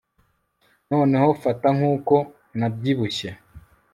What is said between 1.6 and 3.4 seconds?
nkuko nabyibushye